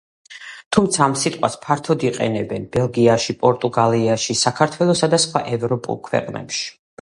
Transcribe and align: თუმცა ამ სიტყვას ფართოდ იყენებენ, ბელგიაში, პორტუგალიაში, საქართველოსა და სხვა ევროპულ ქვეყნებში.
თუმცა 0.75 1.01
ამ 1.07 1.11
სიტყვას 1.23 1.57
ფართოდ 1.65 2.05
იყენებენ, 2.09 2.65
ბელგიაში, 2.77 3.35
პორტუგალიაში, 3.43 4.37
საქართველოსა 4.41 5.11
და 5.13 5.21
სხვა 5.27 5.45
ევროპულ 5.59 6.01
ქვეყნებში. 6.11 6.67